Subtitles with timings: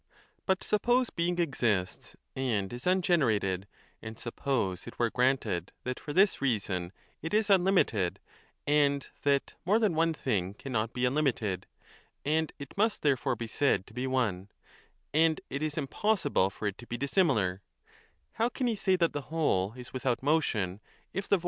[0.47, 3.65] But suppose Being exists and is ungenerated,
[4.01, 8.19] and suppose it were granted that for this reason it is unlimited,
[8.65, 11.67] and that more than one thing cannot be unlimited,
[12.25, 14.49] and it 10 must therefore be said to be one,
[15.13, 17.61] and it is impossible for it to be dissimilar
[18.31, 21.39] how can he say that the whole is without motion, if the void cannot exist